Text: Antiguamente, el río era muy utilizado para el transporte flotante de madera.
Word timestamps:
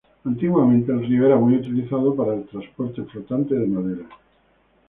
Antiguamente, 0.25 0.91
el 0.91 1.05
río 1.05 1.27
era 1.27 1.35
muy 1.35 1.57
utilizado 1.57 2.15
para 2.15 2.33
el 2.33 2.45
transporte 2.47 3.03
flotante 3.03 3.53
de 3.53 3.67
madera. 3.67 4.09